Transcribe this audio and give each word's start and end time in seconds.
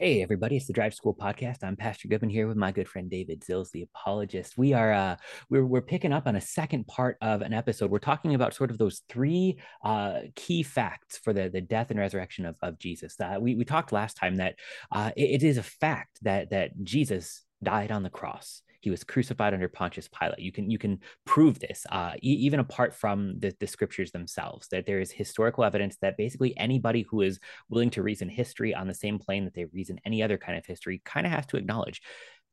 Hey 0.00 0.22
everybody, 0.22 0.56
it's 0.56 0.68
the 0.68 0.72
Drive 0.72 0.94
School 0.94 1.12
Podcast. 1.12 1.64
I'm 1.64 1.74
Pastor 1.74 2.06
Goodman 2.06 2.30
here 2.30 2.46
with 2.46 2.56
my 2.56 2.70
good 2.70 2.88
friend 2.88 3.10
David 3.10 3.40
Zilz, 3.40 3.72
the 3.72 3.82
apologist. 3.82 4.56
We 4.56 4.72
are 4.72 4.92
uh 4.92 5.16
we're 5.50 5.66
we're 5.66 5.82
picking 5.82 6.12
up 6.12 6.28
on 6.28 6.36
a 6.36 6.40
second 6.40 6.86
part 6.86 7.16
of 7.20 7.42
an 7.42 7.52
episode. 7.52 7.90
We're 7.90 7.98
talking 7.98 8.36
about 8.36 8.54
sort 8.54 8.70
of 8.70 8.78
those 8.78 9.02
three 9.08 9.58
uh 9.82 10.20
key 10.36 10.62
facts 10.62 11.18
for 11.18 11.32
the 11.32 11.48
the 11.48 11.60
death 11.60 11.90
and 11.90 11.98
resurrection 11.98 12.46
of, 12.46 12.56
of 12.62 12.78
Jesus. 12.78 13.16
Uh, 13.18 13.38
we 13.40 13.56
we 13.56 13.64
talked 13.64 13.90
last 13.90 14.16
time 14.16 14.36
that 14.36 14.54
uh 14.92 15.10
it, 15.16 15.42
it 15.42 15.42
is 15.42 15.58
a 15.58 15.64
fact 15.64 16.20
that 16.22 16.50
that 16.50 16.80
Jesus 16.84 17.42
died 17.64 17.90
on 17.90 18.04
the 18.04 18.08
cross 18.08 18.62
he 18.80 18.90
was 18.90 19.04
crucified 19.04 19.54
under 19.54 19.68
Pontius 19.68 20.08
Pilate. 20.08 20.38
You 20.38 20.52
can 20.52 20.70
you 20.70 20.78
can 20.78 21.00
prove 21.24 21.58
this 21.58 21.86
uh, 21.90 22.12
e- 22.22 22.40
even 22.46 22.60
apart 22.60 22.94
from 22.94 23.38
the, 23.38 23.54
the 23.60 23.66
scriptures 23.66 24.10
themselves. 24.10 24.68
That 24.68 24.86
there 24.86 25.00
is 25.00 25.10
historical 25.10 25.64
evidence 25.64 25.96
that 26.00 26.16
basically 26.16 26.56
anybody 26.56 27.06
who 27.08 27.22
is 27.22 27.40
willing 27.68 27.90
to 27.90 28.02
reason 28.02 28.28
history 28.28 28.74
on 28.74 28.88
the 28.88 28.94
same 28.94 29.18
plane 29.18 29.44
that 29.44 29.54
they 29.54 29.64
reason 29.66 30.00
any 30.04 30.22
other 30.22 30.38
kind 30.38 30.56
of 30.56 30.66
history 30.66 31.02
kind 31.04 31.26
of 31.26 31.32
has 31.32 31.46
to 31.46 31.56
acknowledge 31.56 32.02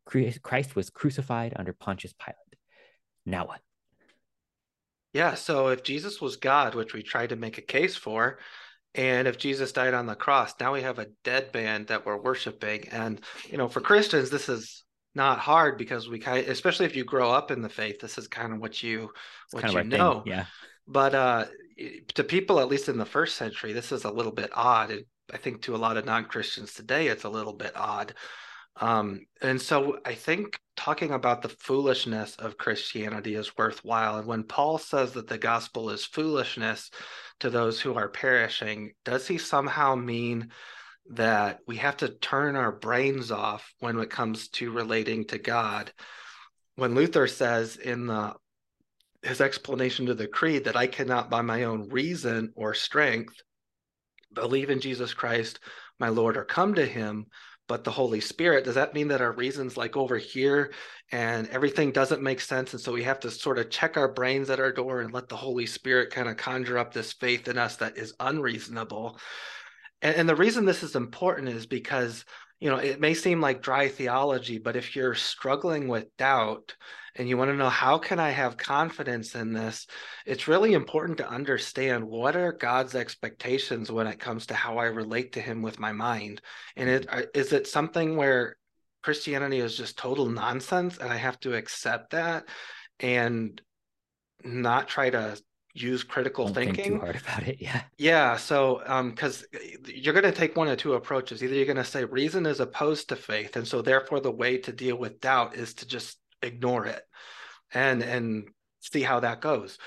Christ 0.05 0.75
was 0.75 0.89
crucified 0.89 1.53
under 1.55 1.73
Pontius 1.73 2.13
Pilate. 2.13 2.35
Now 3.25 3.47
what? 3.47 3.61
Yeah, 5.13 5.35
so 5.35 5.69
if 5.69 5.83
Jesus 5.83 6.19
was 6.19 6.35
God, 6.35 6.75
which 6.75 6.93
we 6.93 7.01
tried 7.01 7.29
to 7.29 7.35
make 7.35 7.57
a 7.57 7.61
case 7.61 7.95
for, 7.95 8.37
and 8.93 9.27
if 9.27 9.37
Jesus 9.37 9.71
died 9.71 9.93
on 9.93 10.05
the 10.05 10.15
cross, 10.15 10.53
now 10.59 10.73
we 10.73 10.81
have 10.81 10.99
a 10.99 11.07
dead 11.23 11.53
man 11.53 11.85
that 11.85 12.05
we're 12.05 12.21
worshiping. 12.21 12.87
And, 12.89 13.19
you 13.49 13.57
know, 13.57 13.67
for 13.67 13.81
Christians, 13.81 14.29
this 14.29 14.47
is 14.47 14.84
not 15.15 15.39
hard 15.39 15.77
because 15.77 16.09
we 16.09 16.19
kind 16.19 16.39
of, 16.39 16.49
especially 16.49 16.85
if 16.85 16.95
you 16.95 17.03
grow 17.03 17.31
up 17.31 17.51
in 17.51 17.61
the 17.61 17.69
faith, 17.69 17.99
this 17.99 18.17
is 18.17 18.27
kind 18.27 18.53
of 18.53 18.59
what 18.59 18.83
you 18.83 19.09
what 19.51 19.71
you 19.71 19.83
know. 19.83 20.21
Thing. 20.21 20.33
Yeah. 20.33 20.45
But 20.87 21.15
uh, 21.15 21.45
to 22.13 22.23
people, 22.23 22.59
at 22.59 22.67
least 22.67 22.89
in 22.89 22.97
the 22.97 23.05
first 23.05 23.35
century, 23.35 23.73
this 23.73 23.91
is 23.91 24.03
a 24.03 24.11
little 24.11 24.31
bit 24.31 24.51
odd. 24.53 24.91
And 24.91 25.05
I 25.33 25.37
think 25.37 25.61
to 25.63 25.75
a 25.75 25.77
lot 25.77 25.97
of 25.97 26.05
non 26.05 26.25
Christians 26.25 26.73
today, 26.73 27.07
it's 27.07 27.23
a 27.23 27.29
little 27.29 27.53
bit 27.53 27.71
odd. 27.75 28.13
Um, 28.77 29.25
and 29.41 29.61
so 29.61 29.99
I 30.05 30.13
think 30.15 30.59
talking 30.75 31.11
about 31.11 31.41
the 31.41 31.49
foolishness 31.49 32.35
of 32.35 32.57
Christianity 32.57 33.35
is 33.35 33.57
worthwhile. 33.57 34.17
And 34.17 34.27
when 34.27 34.43
Paul 34.43 34.77
says 34.77 35.13
that 35.13 35.27
the 35.27 35.37
gospel 35.37 35.89
is 35.89 36.05
foolishness 36.05 36.91
to 37.39 37.49
those 37.49 37.79
who 37.79 37.93
are 37.95 38.09
perishing, 38.09 38.91
does 39.05 39.27
he 39.27 39.37
somehow 39.37 39.95
mean 39.95 40.51
that 41.11 41.59
we 41.67 41.77
have 41.77 41.97
to 41.97 42.09
turn 42.09 42.55
our 42.55 42.71
brains 42.71 43.31
off 43.31 43.73
when 43.79 43.99
it 43.99 44.09
comes 44.09 44.47
to 44.49 44.71
relating 44.71 45.25
to 45.25 45.37
God. 45.37 45.91
When 46.75 46.95
Luther 46.95 47.27
says 47.27 47.77
in 47.77 48.07
the 48.07 48.33
his 49.21 49.41
explanation 49.41 50.05
to 50.05 50.13
the 50.13 50.27
creed 50.27 50.65
that 50.65 50.75
I 50.75 50.85
cannot 50.85 51.31
by 51.31 51.41
my 51.41 51.63
own 51.63 51.89
reason 51.89 52.53
or 52.55 52.75
strength 52.75 53.33
believe 54.33 54.69
in 54.69 54.79
Jesus 54.79 55.13
Christ, 55.13 55.59
my 55.99 56.09
Lord, 56.09 56.37
or 56.37 56.45
come 56.45 56.75
to 56.75 56.85
him, 56.85 57.25
but 57.67 57.83
the 57.83 57.91
Holy 57.91 58.21
Spirit, 58.21 58.65
does 58.65 58.75
that 58.75 58.93
mean 58.93 59.07
that 59.07 59.21
our 59.21 59.31
reasons 59.31 59.75
like 59.75 59.97
over 59.97 60.17
here 60.17 60.71
and 61.11 61.47
everything 61.47 61.91
doesn't 61.91 62.21
make 62.21 62.39
sense? 62.39 62.73
And 62.73 62.81
so 62.81 62.91
we 62.91 63.03
have 63.03 63.19
to 63.21 63.31
sort 63.31 63.57
of 63.57 63.71
check 63.71 63.97
our 63.97 64.11
brains 64.11 64.51
at 64.51 64.59
our 64.59 64.71
door 64.71 65.01
and 65.01 65.11
let 65.11 65.29
the 65.29 65.35
Holy 65.35 65.65
Spirit 65.65 66.11
kind 66.11 66.29
of 66.29 66.37
conjure 66.37 66.77
up 66.77 66.93
this 66.93 67.13
faith 67.13 67.47
in 67.47 67.57
us 67.57 67.77
that 67.77 67.97
is 67.97 68.13
unreasonable. 68.19 69.17
And, 70.05 70.17
and 70.17 70.29
the 70.29 70.35
reason 70.35 70.65
this 70.65 70.83
is 70.83 70.95
important 70.95 71.49
is 71.49 71.65
because, 71.65 72.25
you 72.59 72.69
know, 72.69 72.77
it 72.77 73.01
may 73.01 73.15
seem 73.15 73.41
like 73.41 73.63
dry 73.63 73.87
theology, 73.89 74.59
but 74.59 74.75
if 74.75 74.95
you're 74.95 75.15
struggling 75.15 75.87
with 75.87 76.15
doubt 76.15 76.75
and 77.15 77.27
you 77.27 77.37
want 77.37 77.49
to 77.49 77.57
know 77.57 77.69
how 77.69 77.97
can 77.97 78.19
I 78.19 78.29
have 78.29 78.55
confidence 78.55 79.33
in 79.33 79.51
this, 79.51 79.87
it's 80.27 80.47
really 80.47 80.73
important 80.73 81.17
to 81.17 81.27
understand 81.27 82.03
what 82.03 82.35
are 82.35 82.51
God's 82.51 82.93
expectations 82.93 83.91
when 83.91 84.05
it 84.05 84.19
comes 84.19 84.45
to 84.47 84.53
how 84.53 84.77
I 84.77 84.85
relate 84.85 85.31
to 85.33 85.41
him 85.41 85.63
with 85.63 85.79
my 85.79 85.91
mind. 85.91 86.39
And 86.75 86.87
it 86.87 87.07
mm-hmm. 87.07 87.21
is 87.33 87.51
it 87.51 87.65
something 87.65 88.15
where 88.15 88.57
Christianity 89.01 89.57
is 89.57 89.75
just 89.75 89.97
total 89.97 90.29
nonsense 90.29 90.99
and 90.99 91.11
I 91.11 91.17
have 91.17 91.39
to 91.39 91.55
accept 91.55 92.11
that 92.11 92.45
and 92.99 93.59
not 94.43 94.87
try 94.87 95.09
to 95.09 95.35
use 95.75 96.03
critical 96.03 96.45
Don't 96.45 96.55
thinking. 96.55 96.83
Think 96.83 96.95
too 96.95 96.99
hard 97.01 97.15
about 97.17 97.47
it, 97.47 97.57
yeah. 97.59 97.81
Yeah, 97.97 98.37
so 98.37 98.81
um, 98.85 99.11
because 99.11 99.45
you're 99.85 100.13
going 100.13 100.23
to 100.23 100.31
take 100.31 100.55
one 100.55 100.69
of 100.69 100.77
two 100.77 100.93
approaches. 100.93 101.43
Either 101.43 101.53
you're 101.53 101.65
going 101.65 101.75
to 101.75 101.83
say 101.83 102.05
reason 102.05 102.45
is 102.45 102.61
opposed 102.61 103.09
to 103.09 103.15
faith, 103.15 103.55
and 103.57 103.67
so 103.67 103.81
therefore 103.81 104.21
the 104.21 104.31
way 104.31 104.57
to 104.59 104.71
deal 104.71 104.95
with 104.95 105.19
doubt 105.19 105.55
is 105.55 105.73
to 105.75 105.87
just 105.87 106.17
ignore 106.41 106.85
it, 106.85 107.03
and 107.73 108.01
and 108.01 108.47
see 108.79 109.01
how 109.01 109.19
that 109.19 109.41
goes. 109.41 109.77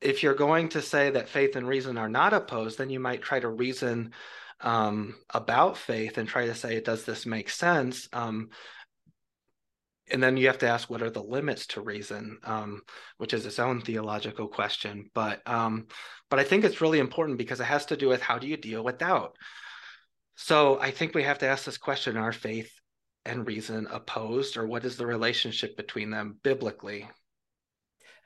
If 0.00 0.22
you're 0.22 0.34
going 0.34 0.70
to 0.70 0.82
say 0.82 1.10
that 1.10 1.28
faith 1.28 1.56
and 1.56 1.66
reason 1.66 1.98
are 1.98 2.08
not 2.08 2.32
opposed, 2.32 2.78
then 2.78 2.90
you 2.90 3.00
might 3.00 3.22
try 3.22 3.40
to 3.40 3.48
reason 3.48 4.12
um, 4.60 5.16
about 5.30 5.76
faith 5.76 6.18
and 6.18 6.28
try 6.28 6.46
to 6.46 6.54
say, 6.54 6.80
does 6.80 7.04
this 7.04 7.26
make 7.26 7.50
sense? 7.50 8.08
Um, 8.12 8.50
and 10.10 10.22
then 10.22 10.36
you 10.36 10.46
have 10.46 10.58
to 10.58 10.68
ask 10.68 10.90
what 10.90 11.02
are 11.02 11.10
the 11.10 11.22
limits 11.22 11.66
to 11.66 11.80
reason 11.80 12.38
um, 12.44 12.82
which 13.18 13.32
is 13.32 13.46
its 13.46 13.58
own 13.58 13.80
theological 13.80 14.48
question 14.48 15.10
but 15.14 15.46
um, 15.48 15.86
but 16.30 16.38
i 16.38 16.44
think 16.44 16.64
it's 16.64 16.80
really 16.80 16.98
important 16.98 17.38
because 17.38 17.60
it 17.60 17.64
has 17.64 17.86
to 17.86 17.96
do 17.96 18.08
with 18.08 18.20
how 18.20 18.38
do 18.38 18.46
you 18.46 18.56
deal 18.56 18.82
with 18.82 18.98
doubt 18.98 19.36
so 20.36 20.80
i 20.80 20.90
think 20.90 21.14
we 21.14 21.22
have 21.22 21.38
to 21.38 21.46
ask 21.46 21.64
this 21.64 21.78
question 21.78 22.16
are 22.16 22.32
faith 22.32 22.72
and 23.24 23.46
reason 23.46 23.86
opposed 23.90 24.56
or 24.56 24.66
what 24.66 24.84
is 24.84 24.96
the 24.96 25.06
relationship 25.06 25.76
between 25.76 26.10
them 26.10 26.36
biblically 26.42 27.08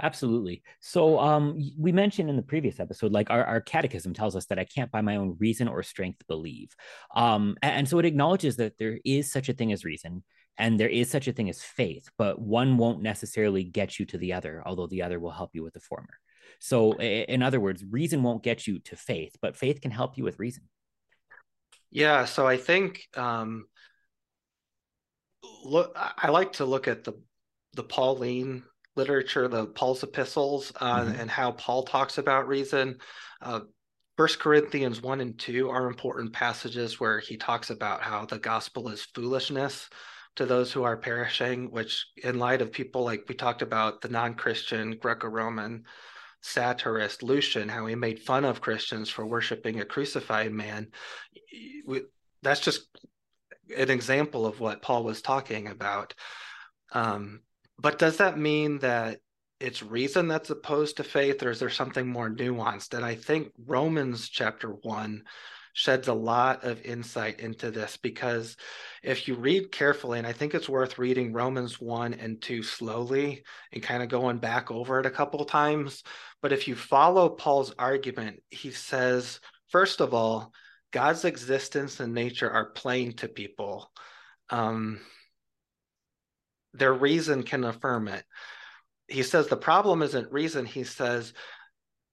Absolutely. 0.02 0.62
So 0.80 1.18
um, 1.18 1.58
we 1.78 1.90
mentioned 1.90 2.28
in 2.28 2.36
the 2.36 2.42
previous 2.42 2.80
episode, 2.80 3.12
like 3.12 3.30
our, 3.30 3.42
our 3.44 3.60
catechism 3.62 4.12
tells 4.12 4.36
us 4.36 4.44
that 4.46 4.58
I 4.58 4.64
can't 4.64 4.90
by 4.90 5.00
my 5.00 5.16
own 5.16 5.36
reason 5.38 5.68
or 5.68 5.82
strength 5.82 6.26
believe. 6.28 6.68
Um, 7.14 7.56
and, 7.62 7.76
and 7.76 7.88
so 7.88 7.98
it 7.98 8.04
acknowledges 8.04 8.56
that 8.56 8.76
there 8.78 8.98
is 9.06 9.32
such 9.32 9.48
a 9.48 9.54
thing 9.54 9.72
as 9.72 9.86
reason 9.86 10.22
and 10.58 10.80
there 10.80 10.88
is 10.88 11.10
such 11.10 11.28
a 11.28 11.32
thing 11.32 11.48
as 11.48 11.62
faith, 11.62 12.08
but 12.16 12.40
one 12.40 12.78
won't 12.78 13.02
necessarily 13.02 13.64
get 13.64 13.98
you 13.98 14.06
to 14.06 14.18
the 14.18 14.32
other, 14.32 14.62
although 14.64 14.86
the 14.86 15.02
other 15.02 15.20
will 15.20 15.30
help 15.30 15.50
you 15.54 15.62
with 15.62 15.74
the 15.74 15.80
former. 15.80 16.18
So, 16.58 16.94
in 16.94 17.42
other 17.42 17.60
words, 17.60 17.84
reason 17.90 18.22
won't 18.22 18.42
get 18.42 18.66
you 18.66 18.78
to 18.80 18.96
faith, 18.96 19.36
but 19.42 19.56
faith 19.56 19.80
can 19.80 19.90
help 19.90 20.16
you 20.16 20.24
with 20.24 20.38
reason. 20.38 20.64
Yeah. 21.90 22.24
So 22.24 22.46
I 22.46 22.56
think 22.56 23.06
um, 23.14 23.66
look, 25.64 25.92
I 25.96 26.28
like 26.30 26.54
to 26.54 26.64
look 26.64 26.88
at 26.88 27.04
the 27.04 27.14
the 27.74 27.82
Pauline 27.82 28.64
literature, 28.96 29.48
the 29.48 29.66
Paul's 29.66 30.02
epistles, 30.02 30.72
uh, 30.80 31.00
mm-hmm. 31.00 31.20
and 31.20 31.30
how 31.30 31.52
Paul 31.52 31.82
talks 31.82 32.18
about 32.18 32.48
reason. 32.48 32.98
Uh, 33.42 33.60
First 34.16 34.38
Corinthians 34.38 35.02
1 35.02 35.20
and 35.20 35.38
2 35.38 35.68
are 35.68 35.86
important 35.86 36.32
passages 36.32 36.98
where 36.98 37.20
he 37.20 37.36
talks 37.36 37.68
about 37.68 38.00
how 38.00 38.24
the 38.24 38.38
gospel 38.38 38.88
is 38.88 39.02
foolishness 39.14 39.90
to 40.36 40.46
those 40.46 40.72
who 40.72 40.84
are 40.84 40.96
perishing, 40.96 41.70
which, 41.70 42.06
in 42.22 42.38
light 42.38 42.62
of 42.62 42.72
people 42.72 43.04
like 43.04 43.24
we 43.28 43.34
talked 43.34 43.62
about, 43.62 44.00
the 44.00 44.08
non 44.08 44.34
Christian 44.34 44.96
Greco 44.98 45.28
Roman 45.28 45.84
satirist 46.42 47.22
Lucian, 47.22 47.68
how 47.68 47.86
he 47.86 47.94
made 47.94 48.20
fun 48.20 48.44
of 48.44 48.60
Christians 48.60 49.08
for 49.10 49.26
worshiping 49.26 49.80
a 49.80 49.84
crucified 49.84 50.52
man. 50.52 50.88
That's 52.42 52.60
just 52.60 52.86
an 53.76 53.90
example 53.90 54.46
of 54.46 54.60
what 54.60 54.82
Paul 54.82 55.04
was 55.04 55.22
talking 55.22 55.68
about. 55.68 56.14
Um, 56.92 57.40
but 57.78 57.98
does 57.98 58.18
that 58.18 58.38
mean 58.38 58.78
that 58.78 59.18
it's 59.58 59.82
reason 59.82 60.28
that's 60.28 60.50
opposed 60.50 60.98
to 60.98 61.04
faith, 61.04 61.42
or 61.42 61.50
is 61.50 61.58
there 61.58 61.70
something 61.70 62.06
more 62.06 62.30
nuanced? 62.30 62.94
And 62.94 63.04
I 63.04 63.14
think 63.14 63.52
Romans 63.66 64.28
chapter 64.28 64.68
one 64.68 65.24
sheds 65.76 66.08
a 66.08 66.14
lot 66.14 66.64
of 66.64 66.82
insight 66.86 67.38
into 67.38 67.70
this 67.70 67.98
because 67.98 68.56
if 69.02 69.28
you 69.28 69.34
read 69.34 69.70
carefully, 69.70 70.16
and 70.16 70.26
I 70.26 70.32
think 70.32 70.54
it's 70.54 70.70
worth 70.70 70.98
reading 70.98 71.34
Romans 71.34 71.78
1 71.78 72.14
and 72.14 72.40
2 72.40 72.62
slowly 72.62 73.44
and 73.70 73.82
kind 73.82 74.02
of 74.02 74.08
going 74.08 74.38
back 74.38 74.70
over 74.70 74.98
it 75.00 75.04
a 75.04 75.10
couple 75.10 75.44
times. 75.44 76.02
But 76.40 76.54
if 76.54 76.66
you 76.66 76.74
follow 76.74 77.28
Paul's 77.28 77.74
argument, 77.78 78.42
he 78.48 78.70
says, 78.70 79.38
first 79.68 80.00
of 80.00 80.14
all, 80.14 80.50
God's 80.92 81.26
existence 81.26 82.00
and 82.00 82.14
nature 82.14 82.50
are 82.50 82.70
plain 82.70 83.12
to 83.16 83.28
people. 83.28 83.92
Um, 84.48 85.00
their 86.72 86.94
reason 86.94 87.42
can 87.42 87.64
affirm 87.64 88.08
it. 88.08 88.24
He 89.08 89.22
says 89.22 89.48
the 89.48 89.58
problem 89.58 90.00
isn't 90.00 90.32
reason. 90.32 90.64
He 90.64 90.84
says 90.84 91.34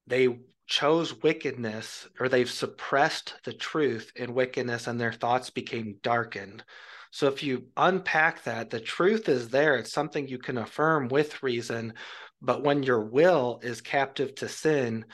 they 0.05 0.37
chose 0.73 1.21
wickedness 1.21 2.07
or 2.19 2.27
they've 2.27 2.49
suppressed 2.49 3.35
the 3.43 3.53
truth 3.53 4.11
in 4.15 4.33
wickedness 4.33 4.87
and 4.87 4.99
their 4.99 5.13
thoughts 5.13 5.51
became 5.51 5.97
darkened. 6.01 6.63
So 7.11 7.27
if 7.27 7.43
you 7.43 7.65
unpack 7.77 8.43
that, 8.45 8.71
the 8.71 8.79
truth 8.79 9.29
is 9.29 9.49
there. 9.49 9.75
It's 9.75 9.93
something 9.93 10.27
you 10.27 10.39
can 10.39 10.57
affirm 10.57 11.09
with 11.09 11.43
reason. 11.43 11.93
But 12.41 12.63
when 12.63 12.81
your 12.81 13.01
will 13.01 13.59
is 13.61 13.81
captive 13.81 14.33
to 14.35 14.49
sin, 14.49 15.05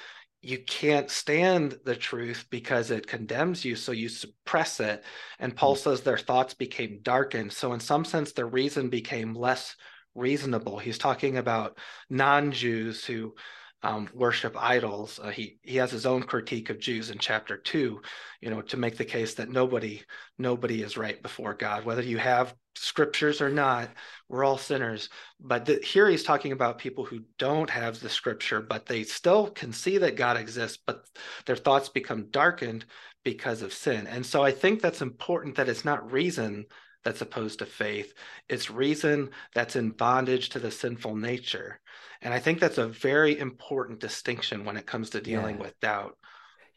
you 0.41 0.59
can't 0.59 1.11
stand 1.11 1.77
the 1.83 1.97
truth 1.97 2.45
because 2.49 2.89
it 2.89 3.05
condemns 3.05 3.65
you. 3.65 3.75
So 3.75 3.91
you 3.91 4.07
suppress 4.07 4.79
it. 4.79 5.03
And 5.39 5.53
Paul 5.53 5.75
mm-hmm. 5.75 5.89
says 5.89 5.99
their 5.99 6.17
thoughts 6.17 6.53
became 6.53 7.01
darkened. 7.03 7.51
So, 7.51 7.73
in 7.73 7.81
some 7.81 8.05
sense, 8.05 8.31
their 8.31 8.47
reason 8.47 8.87
became 8.87 9.33
less 9.33 9.75
reasonable. 10.15 10.79
He's 10.79 10.97
talking 10.97 11.37
about 11.37 11.77
non 12.09 12.53
Jews 12.53 13.03
who 13.03 13.35
um, 13.81 14.09
worship 14.13 14.55
idols. 14.57 15.19
Uh, 15.23 15.29
he 15.29 15.57
he 15.63 15.77
has 15.77 15.91
his 15.91 16.05
own 16.05 16.23
critique 16.23 16.69
of 16.69 16.79
Jews 16.79 17.09
in 17.09 17.17
chapter 17.17 17.57
two, 17.57 18.01
you 18.41 18.49
know, 18.49 18.61
to 18.61 18.77
make 18.77 18.97
the 18.97 19.05
case 19.05 19.35
that 19.35 19.49
nobody 19.49 20.01
nobody 20.37 20.81
is 20.81 20.97
right 20.97 21.21
before 21.21 21.53
God, 21.53 21.85
whether 21.85 22.01
you 22.01 22.17
have 22.17 22.53
scriptures 22.75 23.41
or 23.41 23.49
not. 23.49 23.89
We're 24.27 24.43
all 24.43 24.57
sinners. 24.57 25.09
But 25.39 25.65
the, 25.65 25.79
here 25.83 26.09
he's 26.09 26.23
talking 26.23 26.51
about 26.51 26.77
people 26.77 27.05
who 27.05 27.21
don't 27.37 27.69
have 27.69 27.99
the 27.99 28.09
scripture, 28.09 28.61
but 28.61 28.85
they 28.85 29.03
still 29.03 29.49
can 29.49 29.73
see 29.73 29.97
that 29.97 30.15
God 30.15 30.37
exists, 30.37 30.77
but 30.85 31.05
their 31.45 31.55
thoughts 31.55 31.89
become 31.89 32.29
darkened 32.29 32.85
because 33.23 33.61
of 33.61 33.73
sin. 33.73 34.07
And 34.07 34.25
so 34.25 34.43
I 34.43 34.51
think 34.51 34.81
that's 34.81 35.01
important 35.01 35.55
that 35.55 35.69
it's 35.69 35.85
not 35.85 36.11
reason 36.11 36.65
that's 37.03 37.21
opposed 37.21 37.59
to 37.59 37.65
faith. 37.65 38.13
It's 38.49 38.69
reason 38.69 39.29
that's 39.53 39.75
in 39.75 39.91
bondage 39.91 40.49
to 40.49 40.59
the 40.59 40.71
sinful 40.71 41.15
nature. 41.15 41.79
And 42.21 42.33
I 42.33 42.39
think 42.39 42.59
that's 42.59 42.77
a 42.77 42.87
very 42.87 43.37
important 43.39 43.99
distinction 43.99 44.65
when 44.65 44.77
it 44.77 44.85
comes 44.85 45.11
to 45.11 45.21
dealing 45.21 45.55
yeah. 45.55 45.61
with 45.61 45.79
doubt. 45.79 46.17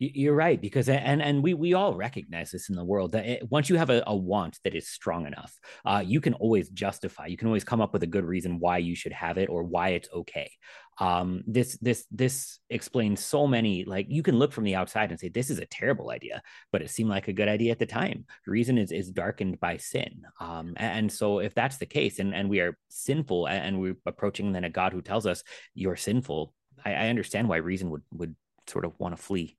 You're 0.04 0.34
right 0.34 0.60
because 0.60 0.88
and 0.88 1.22
and 1.22 1.44
we 1.44 1.54
we 1.54 1.74
all 1.74 1.94
recognize 1.94 2.50
this 2.50 2.68
in 2.68 2.74
the 2.74 2.84
world 2.84 3.12
that 3.12 3.24
it, 3.24 3.50
once 3.50 3.70
you 3.70 3.76
have 3.76 3.88
a, 3.88 4.02
a, 4.08 4.16
want 4.16 4.58
that 4.64 4.74
is 4.74 4.88
strong 4.88 5.26
enough, 5.26 5.56
uh, 5.84 6.02
you 6.04 6.20
can 6.20 6.34
always 6.34 6.68
justify. 6.70 7.26
You 7.26 7.36
can 7.36 7.46
always 7.46 7.62
come 7.62 7.80
up 7.80 7.92
with 7.92 8.02
a 8.02 8.08
good 8.08 8.24
reason 8.24 8.58
why 8.58 8.78
you 8.78 8.96
should 8.96 9.12
have 9.12 9.38
it 9.38 9.48
or 9.48 9.62
why 9.62 9.90
it's 9.90 10.08
okay. 10.12 10.50
Um, 10.98 11.44
this 11.46 11.78
this 11.78 12.04
this 12.10 12.58
explains 12.68 13.24
so 13.24 13.46
many. 13.46 13.84
Like 13.84 14.06
you 14.08 14.24
can 14.24 14.40
look 14.40 14.52
from 14.52 14.64
the 14.64 14.74
outside 14.74 15.10
and 15.10 15.20
say 15.20 15.28
this 15.28 15.50
is 15.50 15.60
a 15.60 15.66
terrible 15.66 16.10
idea, 16.10 16.42
but 16.72 16.82
it 16.82 16.90
seemed 16.90 17.10
like 17.10 17.28
a 17.28 17.32
good 17.32 17.48
idea 17.48 17.70
at 17.70 17.78
the 17.78 17.86
time. 17.86 18.24
Reason 18.44 18.78
is 18.78 18.90
is 18.90 19.08
darkened 19.08 19.60
by 19.60 19.76
sin. 19.76 20.22
Um, 20.40 20.72
and 20.78 21.12
so 21.12 21.38
if 21.38 21.54
that's 21.54 21.76
the 21.76 21.86
case, 21.86 22.18
and 22.18 22.34
and 22.34 22.50
we 22.50 22.58
are 22.58 22.76
sinful, 22.88 23.46
and 23.46 23.80
we're 23.80 23.96
approaching 24.04 24.50
then 24.50 24.64
a 24.64 24.70
God 24.70 24.92
who 24.92 25.00
tells 25.00 25.26
us 25.26 25.44
you're 25.74 25.96
sinful, 25.96 26.54
I, 26.84 26.94
I 26.94 27.08
understand 27.08 27.48
why 27.48 27.58
reason 27.58 27.90
would 27.90 28.02
would 28.10 28.34
sort 28.66 28.84
of 28.84 28.94
want 28.98 29.16
to 29.16 29.22
flee. 29.22 29.56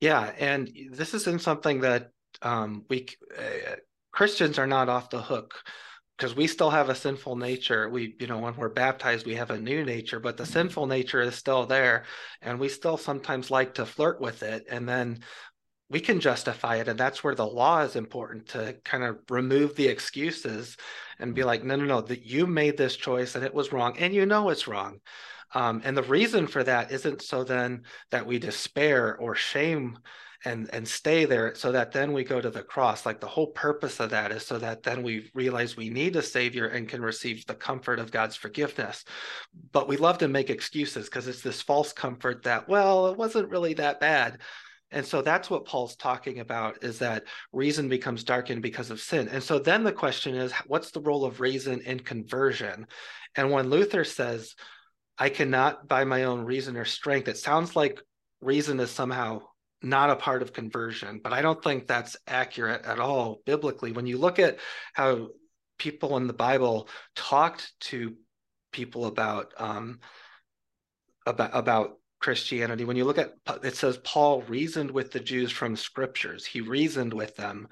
Yeah, 0.00 0.32
and 0.38 0.70
this 0.92 1.14
isn't 1.14 1.42
something 1.42 1.80
that 1.82 2.10
um, 2.42 2.84
we 2.88 3.08
uh, 3.38 3.76
Christians 4.12 4.58
are 4.58 4.66
not 4.66 4.88
off 4.88 5.10
the 5.10 5.20
hook 5.20 5.54
because 6.16 6.34
we 6.34 6.46
still 6.46 6.70
have 6.70 6.88
a 6.88 6.94
sinful 6.94 7.36
nature. 7.36 7.88
We, 7.88 8.16
you 8.18 8.26
know, 8.26 8.38
when 8.38 8.56
we're 8.56 8.70
baptized, 8.70 9.26
we 9.26 9.34
have 9.36 9.50
a 9.50 9.60
new 9.60 9.84
nature, 9.84 10.18
but 10.20 10.36
the 10.36 10.46
sinful 10.46 10.86
nature 10.86 11.20
is 11.20 11.34
still 11.34 11.66
there, 11.66 12.04
and 12.40 12.58
we 12.58 12.68
still 12.68 12.96
sometimes 12.96 13.50
like 13.50 13.74
to 13.74 13.86
flirt 13.86 14.20
with 14.20 14.42
it, 14.42 14.64
and 14.70 14.88
then 14.88 15.20
we 15.90 16.00
can 16.00 16.20
justify 16.20 16.76
it, 16.76 16.88
and 16.88 16.98
that's 16.98 17.22
where 17.24 17.34
the 17.34 17.46
law 17.46 17.80
is 17.80 17.96
important 17.96 18.46
to 18.50 18.76
kind 18.84 19.02
of 19.02 19.18
remove 19.28 19.74
the 19.74 19.88
excuses 19.88 20.76
and 21.18 21.34
be 21.34 21.42
like, 21.42 21.64
no, 21.64 21.74
no, 21.74 21.84
no, 21.84 22.00
that 22.00 22.24
you 22.24 22.46
made 22.46 22.76
this 22.76 22.96
choice 22.96 23.34
and 23.34 23.44
it 23.44 23.52
was 23.52 23.72
wrong, 23.72 23.98
and 23.98 24.14
you 24.14 24.24
know 24.24 24.48
it's 24.50 24.68
wrong. 24.68 25.00
Um, 25.52 25.82
and 25.84 25.96
the 25.96 26.04
reason 26.04 26.46
for 26.46 26.62
that 26.62 26.92
isn't 26.92 27.22
so 27.22 27.42
then 27.42 27.82
that 28.12 28.24
we 28.24 28.38
despair 28.38 29.16
or 29.18 29.34
shame 29.34 29.98
and 30.44 30.70
and 30.72 30.88
stay 30.88 31.26
there 31.26 31.54
so 31.54 31.72
that 31.72 31.92
then 31.92 32.12
we 32.12 32.24
go 32.24 32.40
to 32.40 32.50
the 32.50 32.62
cross. 32.62 33.04
Like 33.04 33.20
the 33.20 33.26
whole 33.26 33.48
purpose 33.48 34.00
of 34.00 34.10
that 34.10 34.32
is 34.32 34.46
so 34.46 34.58
that 34.58 34.82
then 34.82 35.02
we 35.02 35.30
realize 35.34 35.76
we 35.76 35.90
need 35.90 36.16
a 36.16 36.22
savior 36.22 36.68
and 36.68 36.88
can 36.88 37.02
receive 37.02 37.44
the 37.46 37.54
comfort 37.54 37.98
of 37.98 38.10
god's 38.10 38.36
forgiveness. 38.36 39.04
But 39.72 39.88
we 39.88 39.96
love 39.96 40.18
to 40.18 40.28
make 40.28 40.50
excuses 40.50 41.06
because 41.06 41.28
it's 41.28 41.42
this 41.42 41.60
false 41.60 41.92
comfort 41.92 42.44
that 42.44 42.68
well 42.68 43.08
it 43.08 43.18
wasn't 43.18 43.50
really 43.50 43.74
that 43.74 44.00
bad 44.00 44.38
and 44.92 45.04
so 45.04 45.22
that's 45.22 45.48
what 45.50 45.64
paul's 45.64 45.96
talking 45.96 46.40
about 46.40 46.82
is 46.82 46.98
that 46.98 47.24
reason 47.52 47.88
becomes 47.88 48.24
darkened 48.24 48.62
because 48.62 48.90
of 48.90 49.00
sin 49.00 49.28
and 49.28 49.42
so 49.42 49.58
then 49.58 49.84
the 49.84 49.92
question 49.92 50.34
is 50.34 50.52
what's 50.66 50.90
the 50.90 51.00
role 51.00 51.24
of 51.24 51.40
reason 51.40 51.80
in 51.82 51.98
conversion 52.00 52.86
and 53.36 53.50
when 53.50 53.70
luther 53.70 54.04
says 54.04 54.54
I 55.20 55.28
cannot 55.28 55.86
by 55.86 56.04
my 56.04 56.24
own 56.24 56.46
reason 56.46 56.78
or 56.78 56.86
strength. 56.86 57.28
It 57.28 57.36
sounds 57.36 57.76
like 57.76 58.00
reason 58.40 58.80
is 58.80 58.90
somehow 58.90 59.42
not 59.82 60.08
a 60.08 60.16
part 60.16 60.40
of 60.40 60.54
conversion, 60.54 61.20
but 61.22 61.34
I 61.34 61.42
don't 61.42 61.62
think 61.62 61.86
that's 61.86 62.16
accurate 62.26 62.86
at 62.86 62.98
all 62.98 63.42
biblically. 63.44 63.92
When 63.92 64.06
you 64.06 64.16
look 64.16 64.38
at 64.38 64.58
how 64.94 65.28
people 65.78 66.16
in 66.16 66.26
the 66.26 66.32
Bible 66.32 66.88
talked 67.14 67.70
to 67.80 68.16
people 68.72 69.04
about 69.04 69.52
um, 69.58 70.00
about 71.26 71.50
about 71.52 71.98
Christianity, 72.20 72.84
when 72.84 72.96
you 72.96 73.04
look 73.04 73.18
at 73.18 73.32
it 73.64 73.76
says 73.76 73.98
Paul 73.98 74.42
reasoned 74.42 74.90
with 74.90 75.10
the 75.10 75.20
Jews 75.20 75.50
from 75.50 75.76
scriptures. 75.76 76.44
He 76.44 76.60
reasoned 76.60 77.14
with 77.14 77.34
them 77.36 77.68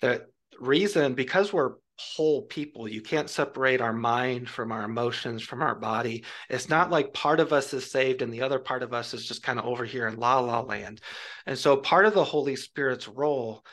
that 0.00 0.22
reason 0.58 1.14
because 1.14 1.52
we're 1.52 1.74
whole 2.00 2.42
people. 2.42 2.88
You 2.88 3.02
can't 3.02 3.28
separate 3.28 3.82
our 3.82 3.92
mind 3.92 4.48
from 4.48 4.72
our 4.72 4.84
emotions, 4.84 5.42
from 5.42 5.60
our 5.60 5.74
body. 5.74 6.24
It's 6.48 6.70
not 6.70 6.90
like 6.90 7.12
part 7.12 7.40
of 7.40 7.52
us 7.52 7.74
is 7.74 7.90
saved 7.90 8.22
and 8.22 8.32
the 8.32 8.40
other 8.40 8.58
part 8.58 8.82
of 8.82 8.94
us 8.94 9.12
is 9.12 9.26
just 9.26 9.42
kind 9.42 9.58
of 9.58 9.66
over 9.66 9.84
here 9.84 10.08
in 10.08 10.16
la 10.16 10.40
la 10.40 10.60
land. 10.60 11.02
And 11.46 11.58
so 11.58 11.76
part 11.76 12.06
of 12.06 12.14
the 12.14 12.24
Holy 12.24 12.56
Spirit's 12.56 13.06
role 13.06 13.64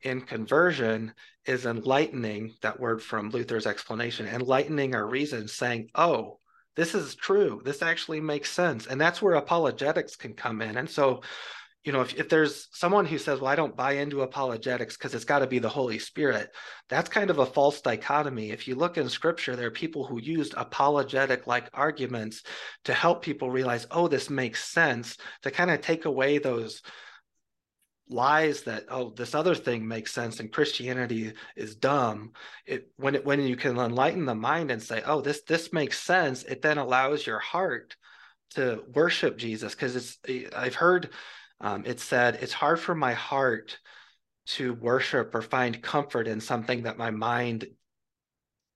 in 0.00 0.22
conversion 0.22 1.12
is 1.44 1.66
enlightening 1.66 2.54
that 2.62 2.80
word 2.80 3.02
from 3.02 3.30
Luther's 3.30 3.66
explanation, 3.66 4.26
enlightening 4.26 4.94
our 4.94 5.06
reason, 5.06 5.46
saying, 5.46 5.88
oh, 5.94 6.38
this 6.76 6.94
is 6.94 7.14
true. 7.14 7.62
This 7.64 7.82
actually 7.82 8.20
makes 8.20 8.50
sense. 8.50 8.86
And 8.86 9.00
that's 9.00 9.22
where 9.22 9.34
apologetics 9.34 10.16
can 10.16 10.34
come 10.34 10.60
in. 10.62 10.76
And 10.76 10.88
so 10.88 11.22
you 11.84 11.92
know, 11.92 12.00
if, 12.00 12.14
if 12.14 12.30
there's 12.30 12.68
someone 12.72 13.04
who 13.04 13.18
says, 13.18 13.40
well, 13.40 13.52
I 13.52 13.56
don't 13.56 13.76
buy 13.76 13.92
into 13.92 14.22
apologetics 14.22 14.96
because 14.96 15.14
it's 15.14 15.26
got 15.26 15.40
to 15.40 15.46
be 15.46 15.58
the 15.58 15.68
Holy 15.68 15.98
Spirit, 15.98 16.48
that's 16.88 17.10
kind 17.10 17.28
of 17.28 17.38
a 17.38 17.46
false 17.46 17.82
dichotomy. 17.82 18.50
If 18.50 18.66
you 18.66 18.74
look 18.74 18.96
in 18.96 19.08
scripture, 19.10 19.54
there 19.54 19.66
are 19.66 19.72
people 19.72 20.06
who 20.06 20.18
used 20.18 20.54
apologetic 20.56 21.46
like 21.46 21.68
arguments 21.74 22.42
to 22.84 22.94
help 22.94 23.22
people 23.22 23.50
realize, 23.50 23.86
oh, 23.90 24.08
this 24.08 24.30
makes 24.30 24.64
sense, 24.64 25.18
to 25.42 25.50
kind 25.50 25.70
of 25.70 25.82
take 25.82 26.06
away 26.06 26.38
those 26.38 26.80
lies 28.08 28.62
that 28.62 28.84
oh 28.90 29.10
this 29.16 29.34
other 29.34 29.54
thing 29.54 29.88
makes 29.88 30.12
sense 30.12 30.38
and 30.38 30.52
christianity 30.52 31.32
is 31.56 31.74
dumb 31.74 32.32
it 32.66 32.90
when 32.96 33.14
it 33.14 33.24
when 33.24 33.40
you 33.40 33.56
can 33.56 33.78
enlighten 33.78 34.26
the 34.26 34.34
mind 34.34 34.70
and 34.70 34.82
say 34.82 35.02
oh 35.06 35.22
this 35.22 35.40
this 35.42 35.72
makes 35.72 35.98
sense 35.98 36.42
it 36.42 36.60
then 36.60 36.76
allows 36.76 37.26
your 37.26 37.38
heart 37.38 37.96
to 38.50 38.84
worship 38.92 39.38
jesus. 39.38 39.74
Because 39.74 39.96
it's 39.96 40.18
i've 40.54 40.74
heard 40.74 41.10
um, 41.60 41.84
it 41.86 42.00
said, 42.00 42.38
It's 42.40 42.52
hard 42.52 42.80
for 42.80 42.94
my 42.94 43.14
heart 43.14 43.78
to 44.46 44.74
worship 44.74 45.34
or 45.34 45.42
find 45.42 45.82
comfort 45.82 46.28
in 46.28 46.40
something 46.40 46.82
that 46.82 46.98
my 46.98 47.10
mind 47.10 47.66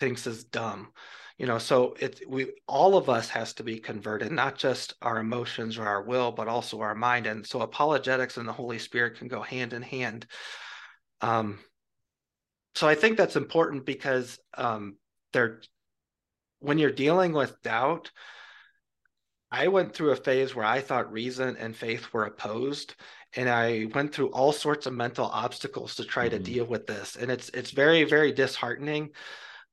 thinks 0.00 0.26
is 0.26 0.44
dumb. 0.44 0.88
You 1.36 1.46
know 1.46 1.58
so 1.58 1.94
it 2.00 2.22
we 2.28 2.52
all 2.66 2.96
of 2.96 3.08
us 3.08 3.28
has 3.28 3.54
to 3.54 3.62
be 3.62 3.78
converted 3.78 4.32
not 4.32 4.58
just 4.58 4.94
our 5.02 5.18
emotions 5.18 5.78
or 5.78 5.86
our 5.86 6.02
will 6.02 6.32
but 6.32 6.48
also 6.48 6.80
our 6.80 6.94
mind. 6.94 7.26
And 7.26 7.46
so 7.46 7.60
apologetics 7.60 8.36
and 8.36 8.48
the 8.48 8.52
holy 8.52 8.78
spirit 8.78 9.18
can 9.18 9.28
go 9.28 9.42
hand 9.42 9.72
in 9.72 9.82
hand. 9.82 10.26
Um 11.20 11.58
so 12.74 12.86
i 12.86 12.94
think 12.94 13.16
that's 13.16 13.36
important 13.36 13.86
because 13.86 14.38
um 14.54 14.96
they're 15.32 15.60
when 16.60 16.78
you're 16.78 16.90
dealing 16.90 17.32
with 17.32 17.62
doubt 17.62 18.10
I 19.50 19.68
went 19.68 19.94
through 19.94 20.10
a 20.10 20.16
phase 20.16 20.54
where 20.54 20.66
I 20.66 20.80
thought 20.80 21.12
reason 21.12 21.56
and 21.56 21.74
faith 21.74 22.12
were 22.12 22.26
opposed 22.26 22.94
and 23.34 23.48
I 23.48 23.86
went 23.94 24.14
through 24.14 24.28
all 24.28 24.52
sorts 24.52 24.86
of 24.86 24.92
mental 24.92 25.26
obstacles 25.26 25.94
to 25.96 26.04
try 26.04 26.28
mm-hmm. 26.28 26.36
to 26.36 26.42
deal 26.42 26.64
with 26.66 26.86
this. 26.86 27.16
And 27.16 27.30
it's 27.30 27.48
it's 27.50 27.70
very 27.70 28.04
very 28.04 28.32
disheartening 28.32 29.10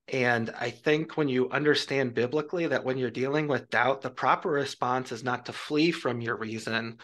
and 0.07 0.51
I 0.59 0.69
think 0.69 1.17
when 1.17 1.27
you 1.27 1.49
understand 1.49 2.13
biblically 2.13 2.67
that 2.67 2.83
when 2.83 2.97
you're 2.97 3.09
dealing 3.09 3.47
with 3.47 3.69
doubt 3.69 4.01
the 4.01 4.09
proper 4.09 4.49
response 4.49 5.11
is 5.11 5.23
not 5.23 5.45
to 5.47 5.53
flee 5.53 5.91
from 5.91 6.21
your 6.21 6.37
reason 6.37 6.99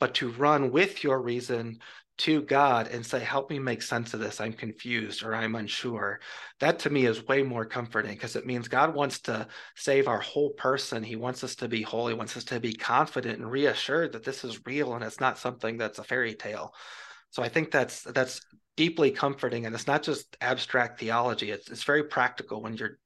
but 0.00 0.14
to 0.14 0.30
run 0.30 0.70
with 0.70 1.02
your 1.02 1.20
reason 1.20 1.78
to 2.18 2.42
God 2.42 2.88
and 2.88 3.06
say, 3.06 3.20
Help 3.20 3.48
me 3.48 3.58
make 3.58 3.80
sense 3.80 4.12
of 4.12 4.20
this. 4.20 4.40
I'm 4.40 4.52
confused 4.52 5.22
or 5.22 5.34
I'm 5.34 5.54
unsure. 5.54 6.20
That 6.60 6.80
to 6.80 6.90
me 6.90 7.06
is 7.06 7.26
way 7.26 7.42
more 7.42 7.64
comforting 7.64 8.12
because 8.12 8.36
it 8.36 8.46
means 8.46 8.68
God 8.68 8.94
wants 8.94 9.20
to 9.20 9.46
save 9.76 10.08
our 10.08 10.20
whole 10.20 10.50
person. 10.50 11.02
He 11.02 11.16
wants 11.16 11.44
us 11.44 11.54
to 11.56 11.68
be 11.68 11.82
holy, 11.82 12.14
wants 12.14 12.36
us 12.36 12.44
to 12.44 12.60
be 12.60 12.74
confident 12.74 13.38
and 13.38 13.50
reassured 13.50 14.12
that 14.12 14.24
this 14.24 14.44
is 14.44 14.66
real 14.66 14.94
and 14.94 15.04
it's 15.04 15.20
not 15.20 15.38
something 15.38 15.78
that's 15.78 16.00
a 16.00 16.04
fairy 16.04 16.34
tale. 16.34 16.74
So 17.30 17.42
I 17.42 17.48
think 17.48 17.70
that's 17.70 18.02
that's 18.02 18.40
deeply 18.78 19.10
comforting 19.10 19.66
and 19.66 19.74
it's 19.74 19.88
not 19.88 20.04
just 20.04 20.36
abstract 20.40 21.00
theology. 21.00 21.50
It's 21.50 21.68
it's 21.68 21.82
very 21.82 22.04
practical 22.04 22.62
when 22.62 22.76
you're 22.76 23.00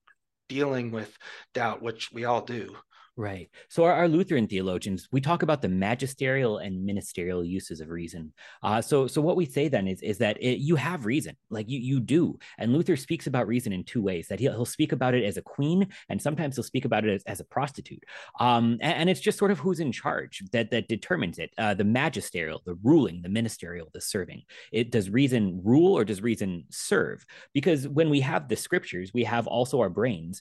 dealing 0.46 0.90
with 0.90 1.16
doubt, 1.54 1.80
which 1.80 2.12
we 2.12 2.26
all 2.26 2.42
do. 2.42 2.76
Right. 3.16 3.50
So 3.68 3.84
our, 3.84 3.92
our, 3.92 4.08
Lutheran 4.08 4.46
theologians, 4.46 5.06
we 5.12 5.20
talk 5.20 5.42
about 5.42 5.60
the 5.60 5.68
magisterial 5.68 6.58
and 6.58 6.82
ministerial 6.82 7.44
uses 7.44 7.82
of 7.82 7.90
reason. 7.90 8.32
Uh, 8.62 8.80
so 8.80 9.06
so 9.06 9.20
what 9.20 9.36
we 9.36 9.44
say 9.44 9.68
then 9.68 9.86
is 9.86 10.00
is 10.00 10.16
that 10.18 10.42
it, 10.42 10.60
you 10.60 10.76
have 10.76 11.04
reason, 11.04 11.36
like 11.50 11.68
you 11.68 11.78
you 11.78 12.00
do. 12.00 12.38
And 12.56 12.72
Luther 12.72 12.96
speaks 12.96 13.26
about 13.26 13.46
reason 13.46 13.70
in 13.70 13.84
two 13.84 14.00
ways. 14.00 14.28
That 14.28 14.40
he'll, 14.40 14.52
he'll 14.52 14.64
speak 14.64 14.92
about 14.92 15.12
it 15.12 15.24
as 15.24 15.36
a 15.36 15.42
queen, 15.42 15.88
and 16.08 16.22
sometimes 16.22 16.56
he'll 16.56 16.62
speak 16.62 16.86
about 16.86 17.04
it 17.04 17.12
as, 17.12 17.22
as 17.24 17.40
a 17.40 17.44
prostitute. 17.44 18.02
Um, 18.40 18.78
and, 18.80 18.94
and, 18.94 19.10
it's 19.10 19.20
just 19.20 19.38
sort 19.38 19.50
of 19.50 19.58
who's 19.58 19.80
in 19.80 19.92
charge 19.92 20.42
that 20.52 20.70
that 20.70 20.88
determines 20.88 21.38
it. 21.38 21.50
Uh, 21.58 21.74
the 21.74 21.84
magisterial, 21.84 22.62
the 22.64 22.78
ruling, 22.82 23.20
the 23.20 23.28
ministerial, 23.28 23.90
the 23.92 24.00
serving. 24.00 24.40
It 24.72 24.90
does 24.90 25.10
reason 25.10 25.60
rule 25.62 25.98
or 25.98 26.06
does 26.06 26.22
reason 26.22 26.64
serve? 26.70 27.26
Because 27.52 27.86
when 27.86 28.08
we 28.08 28.20
have 28.20 28.48
the 28.48 28.56
scriptures, 28.56 29.10
we 29.12 29.24
have 29.24 29.46
also 29.46 29.80
our 29.80 29.90
brains 29.90 30.40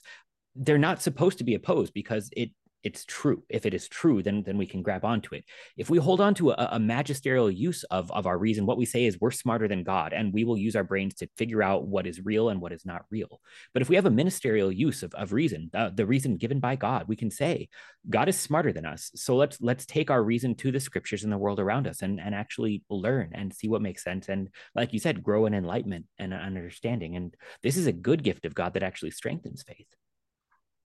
they're 0.54 0.78
not 0.78 1.02
supposed 1.02 1.38
to 1.38 1.44
be 1.44 1.54
opposed 1.54 1.94
because 1.94 2.28
it 2.36 2.50
it's 2.84 3.04
true. 3.04 3.42
If 3.48 3.64
it 3.64 3.74
is 3.74 3.88
true, 3.88 4.22
then 4.22 4.42
then 4.42 4.58
we 4.58 4.66
can 4.66 4.82
grab 4.82 5.04
onto 5.04 5.34
it. 5.34 5.44
If 5.76 5.88
we 5.88 5.98
hold 5.98 6.20
on 6.20 6.34
to 6.34 6.50
a, 6.50 6.68
a, 6.72 6.78
magisterial 6.78 7.50
use 7.50 7.84
of 7.84 8.10
of 8.10 8.26
our 8.26 8.38
reason, 8.38 8.66
what 8.66 8.76
we 8.76 8.84
say 8.84 9.04
is 9.04 9.20
we're 9.20 9.30
smarter 9.30 9.68
than 9.68 9.84
God, 9.84 10.12
and 10.12 10.32
we 10.32 10.44
will 10.44 10.58
use 10.58 10.74
our 10.74 10.84
brains 10.84 11.14
to 11.14 11.28
figure 11.36 11.62
out 11.62 11.86
what 11.86 12.06
is 12.06 12.24
real 12.24 12.48
and 12.48 12.60
what 12.60 12.72
is 12.72 12.84
not 12.84 13.04
real. 13.10 13.40
But 13.72 13.82
if 13.82 13.88
we 13.88 13.96
have 13.96 14.06
a 14.06 14.10
ministerial 14.10 14.72
use 14.72 15.02
of, 15.02 15.14
of 15.14 15.32
reason, 15.32 15.70
uh, 15.74 15.90
the 15.94 16.06
reason 16.06 16.36
given 16.36 16.60
by 16.60 16.76
God, 16.76 17.06
we 17.06 17.16
can 17.16 17.30
say 17.30 17.68
God 18.10 18.28
is 18.28 18.38
smarter 18.38 18.72
than 18.72 18.86
us. 18.86 19.10
So 19.14 19.36
let's 19.36 19.60
let's 19.60 19.86
take 19.86 20.10
our 20.10 20.22
reason 20.22 20.54
to 20.56 20.72
the 20.72 20.80
scriptures 20.80 21.24
and 21.24 21.32
the 21.32 21.38
world 21.38 21.60
around 21.60 21.86
us, 21.86 22.02
and 22.02 22.20
and 22.20 22.34
actually 22.34 22.82
learn 22.90 23.30
and 23.32 23.54
see 23.54 23.68
what 23.68 23.82
makes 23.82 24.02
sense. 24.02 24.28
And 24.28 24.48
like 24.74 24.92
you 24.92 24.98
said, 24.98 25.22
grow 25.22 25.46
in 25.46 25.54
enlightenment 25.54 26.06
and 26.18 26.34
understanding. 26.34 27.16
And 27.16 27.34
this 27.62 27.76
is 27.76 27.86
a 27.86 27.92
good 27.92 28.22
gift 28.22 28.44
of 28.44 28.54
God 28.54 28.74
that 28.74 28.82
actually 28.82 29.12
strengthens 29.12 29.62
faith. 29.62 29.86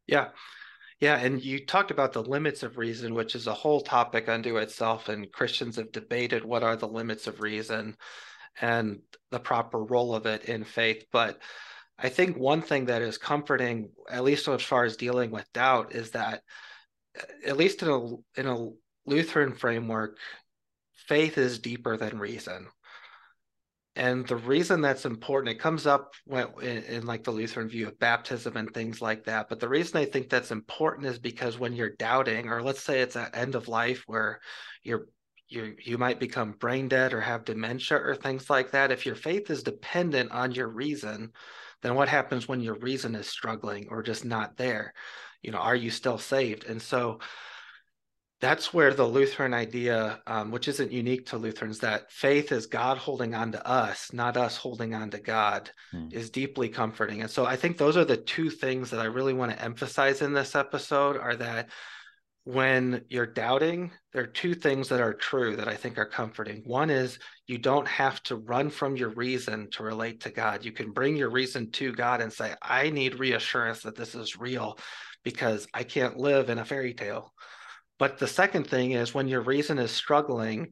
Yeah. 0.05 0.29
Yeah, 0.99 1.17
and 1.17 1.43
you 1.43 1.63
talked 1.63 1.91
about 1.91 2.13
the 2.13 2.23
limits 2.23 2.63
of 2.63 2.77
reason, 2.77 3.13
which 3.13 3.35
is 3.35 3.45
a 3.45 3.53
whole 3.53 3.81
topic 3.81 4.27
unto 4.27 4.57
itself. 4.57 5.09
And 5.09 5.31
Christians 5.31 5.75
have 5.75 5.91
debated 5.91 6.43
what 6.43 6.63
are 6.63 6.75
the 6.75 6.87
limits 6.87 7.27
of 7.27 7.41
reason 7.41 7.95
and 8.59 9.01
the 9.29 9.39
proper 9.39 9.83
role 9.83 10.15
of 10.15 10.25
it 10.25 10.45
in 10.45 10.63
faith. 10.63 11.05
But 11.11 11.39
I 11.99 12.09
think 12.09 12.37
one 12.37 12.61
thing 12.61 12.85
that 12.85 13.03
is 13.03 13.17
comforting, 13.17 13.91
at 14.09 14.23
least 14.23 14.47
as 14.47 14.63
far 14.63 14.85
as 14.85 14.97
dealing 14.97 15.29
with 15.29 15.51
doubt, 15.53 15.93
is 15.93 16.11
that 16.11 16.41
at 17.45 17.57
least 17.57 17.83
in 17.83 17.89
a 17.89 18.39
in 18.39 18.47
a 18.47 18.69
Lutheran 19.05 19.53
framework, 19.53 20.17
faith 21.07 21.37
is 21.37 21.59
deeper 21.59 21.97
than 21.97 22.19
reason. 22.19 22.67
And 23.97 24.27
the 24.27 24.35
reason 24.35 24.79
that's 24.79 25.05
important, 25.05 25.55
it 25.55 25.59
comes 25.59 25.87
up 25.87 26.13
when, 26.25 26.47
in, 26.61 26.83
in, 26.83 27.05
like 27.07 27.23
the 27.23 27.31
Lutheran 27.31 27.67
view 27.67 27.87
of 27.87 27.97
baptism 27.97 28.55
and 28.55 28.71
things 28.71 29.01
like 29.01 29.23
that. 29.25 29.49
But 29.49 29.59
the 29.59 29.67
reason 29.67 29.97
I 29.97 30.05
think 30.05 30.29
that's 30.29 30.51
important 30.51 31.07
is 31.07 31.17
because 31.17 31.57
when 31.57 31.73
you're 31.73 31.95
doubting, 31.97 32.47
or 32.47 32.61
let's 32.61 32.83
say 32.83 33.01
it's 33.01 33.15
at 33.15 33.35
end 33.35 33.55
of 33.55 33.67
life 33.67 34.03
where 34.05 34.39
you're 34.83 35.07
you 35.47 35.75
you 35.83 35.97
might 35.97 36.19
become 36.19 36.51
brain 36.51 36.87
dead 36.87 37.11
or 37.11 37.21
have 37.21 37.45
dementia 37.45 37.97
or 37.97 38.15
things 38.15 38.51
like 38.51 38.71
that. 38.71 38.91
If 38.91 39.05
your 39.05 39.15
faith 39.15 39.49
is 39.49 39.63
dependent 39.63 40.31
on 40.31 40.51
your 40.51 40.67
reason, 40.67 41.31
then 41.81 41.95
what 41.95 42.09
happens 42.09 42.47
when 42.47 42.61
your 42.61 42.75
reason 42.75 43.15
is 43.15 43.27
struggling 43.27 43.87
or 43.89 44.03
just 44.03 44.25
not 44.25 44.57
there? 44.57 44.93
You 45.41 45.51
know, 45.51 45.57
are 45.59 45.75
you 45.75 45.89
still 45.89 46.19
saved? 46.19 46.65
And 46.65 46.79
so 46.79 47.19
that's 48.39 48.73
where 48.73 48.93
the 48.93 49.05
Lutheran 49.05 49.53
idea, 49.53 50.21
um, 50.27 50.51
which 50.51 50.67
isn't 50.67 50.91
unique 50.91 51.25
to 51.27 51.37
Lutherans, 51.37 51.79
that 51.79 52.11
faith 52.11 52.51
is 52.51 52.67
God 52.67 52.97
holding 52.97 53.33
on 53.33 53.51
to 53.53 53.67
us, 53.67 54.13
not 54.13 54.37
us 54.37 54.57
holding 54.57 54.93
on 54.93 55.09
to 55.11 55.19
God, 55.19 55.71
hmm. 55.91 56.07
is 56.11 56.29
deeply 56.29 56.69
comforting. 56.69 57.21
And 57.21 57.29
so 57.29 57.45
I 57.45 57.55
think 57.55 57.77
those 57.77 57.97
are 57.97 58.05
the 58.05 58.17
two 58.17 58.49
things 58.51 58.91
that 58.91 58.99
I 58.99 59.05
really 59.05 59.33
want 59.33 59.51
to 59.51 59.61
emphasize 59.63 60.21
in 60.21 60.33
this 60.33 60.55
episode 60.55 61.17
are 61.17 61.35
that 61.37 61.69
when 62.43 63.03
you're 63.09 63.25
doubting, 63.25 63.91
there 64.13 64.23
are 64.23 64.27
two 64.27 64.53
things 64.53 64.87
that 64.87 65.01
are 65.01 65.13
true 65.13 65.57
that 65.57 65.67
I 65.67 65.75
think 65.75 65.97
are 65.97 66.05
comforting. 66.05 66.61
One 66.63 66.89
is 66.89 67.19
you 67.45 67.57
don't 67.57 67.87
have 67.87 68.23
to 68.23 68.37
run 68.37 68.69
from 68.69 68.95
your 68.95 69.09
reason 69.09 69.69
to 69.71 69.83
relate 69.83 70.21
to 70.21 70.29
God. 70.29 70.63
You 70.63 70.71
can 70.71 70.91
bring 70.91 71.17
your 71.17 71.29
reason 71.29 71.71
to 71.71 71.91
God 71.91 72.21
and 72.21 72.31
say, 72.31 72.53
I 72.61 72.89
need 72.89 73.19
reassurance 73.19 73.81
that 73.81 73.97
this 73.97 74.15
is 74.15 74.39
real 74.39 74.77
because 75.23 75.67
I 75.73 75.83
can't 75.83 76.17
live 76.17 76.49
in 76.49 76.59
a 76.59 76.63
fairy 76.63 76.93
tale. 76.93 77.33
But 77.99 78.17
the 78.17 78.27
second 78.27 78.67
thing 78.67 78.91
is 78.91 79.13
when 79.13 79.27
your 79.27 79.41
reason 79.41 79.79
is 79.79 79.91
struggling, 79.91 80.71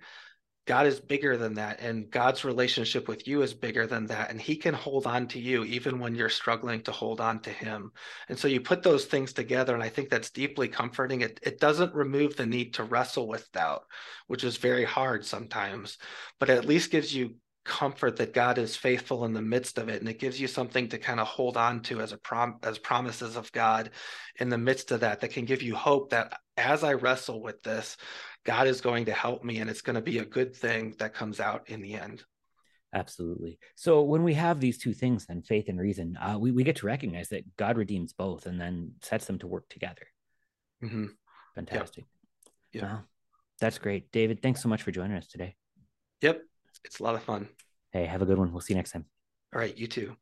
God 0.66 0.88
is 0.88 1.00
bigger 1.00 1.38
than 1.38 1.56
that, 1.56 1.80
and 1.80 2.10
God's 2.10 2.44
relationship 2.44 3.08
with 3.08 3.28
you 3.28 3.44
is 3.44 3.54
bigger 3.54 3.86
than 3.86 4.08
that. 4.08 4.32
And 4.32 4.42
He 4.42 4.56
can 4.56 4.74
hold 4.74 5.06
on 5.06 5.28
to 5.30 5.40
you 5.40 5.64
even 5.64 6.00
when 6.00 6.16
you're 6.16 6.28
struggling 6.28 6.82
to 6.84 6.92
hold 6.92 7.22
on 7.22 7.40
to 7.42 7.52
Him. 7.52 7.92
And 8.30 8.38
so 8.38 8.48
you 8.48 8.62
put 8.62 8.82
those 8.82 9.06
things 9.06 9.32
together, 9.32 9.76
and 9.76 9.84
I 9.84 9.90
think 9.90 10.10
that's 10.10 10.32
deeply 10.32 10.68
comforting. 10.68 11.22
It, 11.22 11.40
it 11.44 11.60
doesn't 11.60 11.94
remove 11.94 12.36
the 12.36 12.48
need 12.48 12.74
to 12.76 12.84
wrestle 12.84 13.28
with 13.28 13.52
doubt, 13.52 13.84
which 14.26 14.44
is 14.44 14.58
very 14.58 14.86
hard 14.86 15.24
sometimes, 15.24 16.00
but 16.40 16.50
at 16.50 16.66
least 16.66 16.90
gives 16.90 17.14
you 17.14 17.36
comfort 17.66 18.16
that 18.18 18.34
God 18.34 18.58
is 18.58 18.76
faithful 18.78 19.26
in 19.26 19.34
the 19.34 19.42
midst 19.42 19.78
of 19.78 19.90
it, 19.90 20.00
and 20.00 20.08
it 20.08 20.20
gives 20.20 20.40
you 20.40 20.48
something 20.48 20.88
to 20.90 20.98
kind 20.98 21.20
of 21.20 21.28
hold 21.28 21.58
on 21.58 21.82
to 21.82 22.00
as 22.00 22.14
a 22.14 22.18
prom 22.18 22.60
as 22.64 22.78
promises 22.78 23.36
of 23.36 23.52
God 23.52 23.90
in 24.40 24.50
the 24.50 24.58
midst 24.58 24.92
of 24.92 25.02
that. 25.02 25.20
That 25.20 25.32
can 25.32 25.46
give 25.46 25.62
you 25.62 25.76
hope 25.76 26.12
that 26.12 26.40
as 26.56 26.84
I 26.84 26.94
wrestle 26.94 27.42
with 27.42 27.62
this, 27.64 27.98
God 28.46 28.68
is 28.68 28.80
going 28.80 29.06
to 29.06 29.14
help 29.14 29.44
me, 29.44 29.58
and 29.58 29.70
it's 29.70 29.82
going 29.82 29.96
to 29.96 30.02
be 30.02 30.20
a 30.20 30.26
good 30.26 30.56
thing 30.56 30.96
that 31.00 31.14
comes 31.14 31.40
out 31.40 31.70
in 31.70 31.82
the 31.82 31.96
end. 31.96 32.24
Absolutely. 32.94 33.60
So 33.76 34.04
when 34.04 34.24
we 34.24 34.36
have 34.36 34.62
these 34.62 34.78
two 34.78 34.94
things, 34.94 35.26
then 35.26 35.42
faith 35.42 35.68
and 35.68 35.80
reason, 35.80 36.18
uh, 36.18 36.38
we 36.40 36.52
we 36.52 36.64
get 36.64 36.78
to 36.78 36.86
recognize 36.86 37.30
that 37.30 37.58
God 37.58 37.78
redeems 37.78 38.14
both, 38.14 38.46
and 38.46 38.62
then 38.62 38.94
sets 39.02 39.26
them 39.26 39.40
to 39.40 39.48
work 39.48 39.68
together. 39.70 40.08
Mm-hmm. 40.84 41.08
Fantastic. 41.56 42.06
Yeah. 42.72 42.84
Wow. 42.84 43.00
That's 43.60 43.80
great, 43.80 44.12
David. 44.12 44.42
Thanks 44.42 44.62
so 44.62 44.70
much 44.70 44.84
for 44.84 44.92
joining 44.92 45.18
us 45.18 45.28
today. 45.28 45.56
Yep. 46.22 46.42
It's 46.86 47.00
a 47.00 47.04
lot 47.04 47.16
of 47.16 47.24
fun. 47.24 47.50
Hey, 47.92 48.06
have 48.06 48.22
a 48.22 48.26
good 48.26 48.38
one. 48.38 48.52
We'll 48.52 48.62
see 48.62 48.74
you 48.74 48.78
next 48.78 48.92
time. 48.92 49.06
All 49.54 49.60
right. 49.60 49.76
You 49.76 49.88
too. 49.88 50.16